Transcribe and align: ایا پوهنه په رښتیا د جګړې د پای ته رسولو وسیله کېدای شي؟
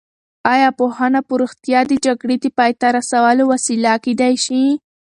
ایا 0.53 0.69
پوهنه 0.79 1.19
په 1.27 1.33
رښتیا 1.41 1.79
د 1.89 1.93
جګړې 2.05 2.35
د 2.41 2.45
پای 2.57 2.71
ته 2.79 2.87
رسولو 2.97 3.43
وسیله 3.53 3.93
کېدای 4.05 4.35
شي؟ 4.45 4.63